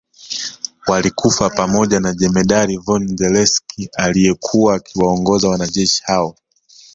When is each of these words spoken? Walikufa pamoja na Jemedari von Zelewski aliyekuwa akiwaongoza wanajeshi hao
Walikufa 0.87 1.49
pamoja 1.49 1.99
na 1.99 2.13
Jemedari 2.13 2.77
von 2.77 3.17
Zelewski 3.17 3.89
aliyekuwa 3.97 4.75
akiwaongoza 4.75 5.49
wanajeshi 5.49 6.03
hao 6.05 6.35